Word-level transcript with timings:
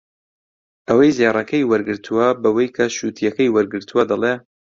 ئەوەی 0.87 1.15
زێڕەکەی 1.17 1.67
وەرگرتووە 1.71 2.27
بەوەی 2.43 2.73
کە 2.75 2.85
شووتییەکەی 2.97 3.53
وەرگرتووە 3.55 4.03
دەڵێ 4.11 4.33